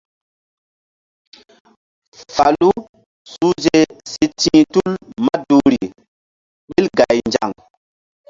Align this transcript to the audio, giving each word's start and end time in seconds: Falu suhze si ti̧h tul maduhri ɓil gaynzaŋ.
Falu 2.35 2.71
suhze 3.33 3.77
si 4.11 4.23
ti̧h 4.39 4.61
tul 4.73 4.91
maduhri 5.25 5.81
ɓil 6.69 6.85
gaynzaŋ. 6.97 7.51